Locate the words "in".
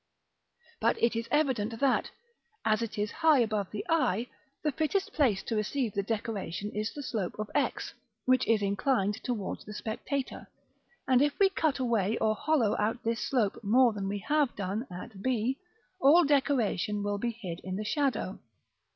17.63-17.75